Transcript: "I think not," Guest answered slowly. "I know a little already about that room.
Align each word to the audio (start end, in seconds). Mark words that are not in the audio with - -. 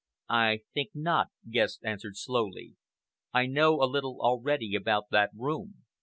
"I 0.31 0.61
think 0.73 0.95
not," 0.95 1.27
Guest 1.47 1.81
answered 1.83 2.17
slowly. 2.17 2.73
"I 3.33 3.45
know 3.45 3.83
a 3.83 3.85
little 3.85 4.17
already 4.19 4.73
about 4.73 5.11
that 5.11 5.29
room. 5.37 5.83